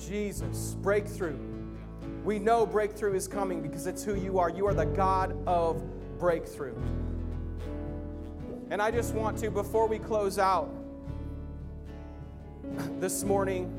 [0.06, 1.38] Jesus, breakthrough.
[2.24, 4.50] We know breakthrough is coming because it's who you are.
[4.50, 5.82] You are the God of
[6.18, 6.74] breakthrough.
[8.70, 10.70] And I just want to, before we close out
[12.98, 13.72] this morning,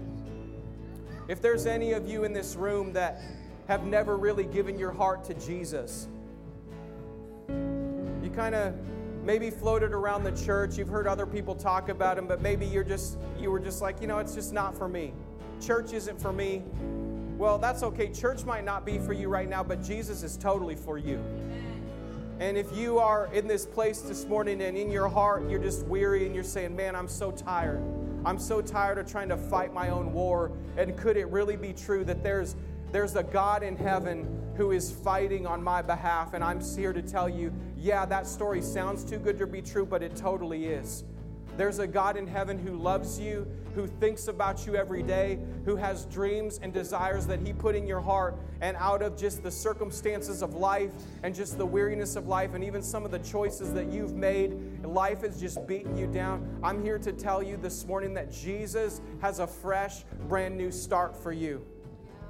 [1.27, 3.19] if there's any of you in this room that
[3.67, 6.07] have never really given your heart to Jesus,
[7.49, 8.75] you kind of
[9.23, 12.83] maybe floated around the church, you've heard other people talk about him, but maybe you're
[12.83, 15.13] just you were just like, you know, it's just not for me
[15.61, 16.63] church isn't for me.
[17.37, 18.09] Well, that's okay.
[18.09, 21.23] Church might not be for you right now, but Jesus is totally for you.
[22.39, 25.85] And if you are in this place this morning and in your heart you're just
[25.85, 27.81] weary and you're saying, Man, I'm so tired.
[28.25, 30.51] I'm so tired of trying to fight my own war.
[30.77, 32.55] And could it really be true that there's
[32.91, 36.33] there's a God in heaven who is fighting on my behalf?
[36.33, 39.85] And I'm here to tell you, yeah, that story sounds too good to be true,
[39.85, 41.03] but it totally is.
[41.57, 45.75] There's a God in heaven who loves you, who thinks about you every day, who
[45.75, 48.37] has dreams and desires that He put in your heart.
[48.61, 50.91] And out of just the circumstances of life
[51.23, 54.83] and just the weariness of life, and even some of the choices that you've made,
[54.83, 56.59] life has just beaten you down.
[56.63, 61.15] I'm here to tell you this morning that Jesus has a fresh, brand new start
[61.15, 61.65] for you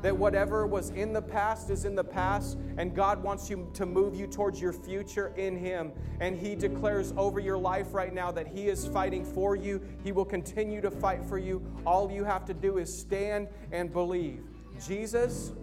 [0.06, 3.88] that whatever was in the past is in the past, and God wants you to
[3.88, 5.92] move you towards your future in Him.
[6.20, 9.82] And He declares over your life right now that He is fighting for you.
[10.04, 11.60] He will continue to fight for you.
[11.88, 14.44] All you have to do is stand and believe.
[14.86, 15.54] Jesus,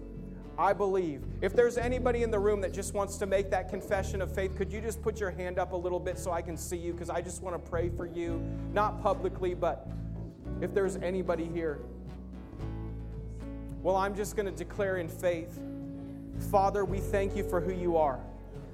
[0.59, 1.23] I believe.
[1.41, 4.57] If there's anybody in the room that just wants to make that confession of faith,
[4.57, 6.91] could you just put your hand up a little bit so I can see you?
[6.91, 9.87] Because I just want to pray for you, not publicly, but
[10.61, 11.79] if there's anybody here.
[13.83, 15.61] Well, I'm just going to declare in faith
[16.51, 18.19] Father, we thank you for who you are.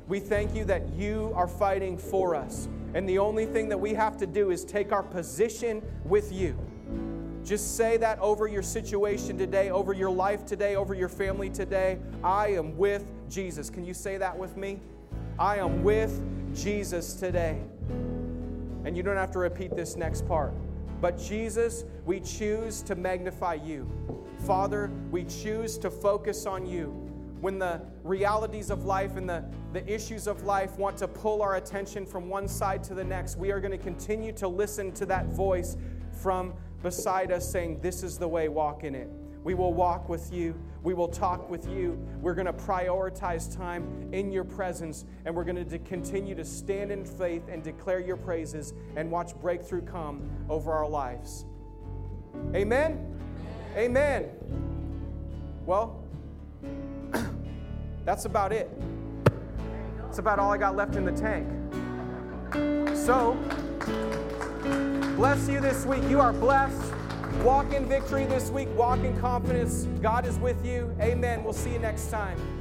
[0.07, 2.69] We thank you that you are fighting for us.
[2.95, 6.57] And the only thing that we have to do is take our position with you.
[7.45, 11.99] Just say that over your situation today, over your life today, over your family today.
[12.25, 13.69] I am with Jesus.
[13.69, 14.81] Can you say that with me?
[15.39, 16.23] I am with
[16.55, 17.61] Jesus today.
[18.85, 20.55] And you don't have to repeat this next part.
[21.01, 23.89] But Jesus, we choose to magnify you.
[24.47, 26.89] Father, we choose to focus on you.
[27.41, 31.57] When the realities of life and the, the issues of life want to pull our
[31.57, 35.07] attention from one side to the next, we are going to continue to listen to
[35.07, 35.77] that voice
[36.11, 39.09] from beside us saying, This is the way, walk in it.
[39.45, 40.55] We will walk with you.
[40.83, 41.99] We will talk with you.
[42.21, 46.91] We're going to prioritize time in your presence, and we're going to continue to stand
[46.91, 51.45] in faith and declare your praises and watch breakthrough come over our lives.
[52.55, 53.19] Amen?
[53.77, 54.31] Amen.
[55.67, 56.03] Well,
[58.05, 58.71] that's about it.
[59.99, 61.47] That's about all I got left in the tank.
[62.97, 63.39] So,
[65.17, 66.03] bless you this week.
[66.09, 66.95] You are blessed.
[67.43, 68.69] Walk in victory this week.
[68.77, 69.87] Walk in confidence.
[70.03, 70.95] God is with you.
[71.01, 71.45] Amen.
[71.45, 72.58] We'll see you next time.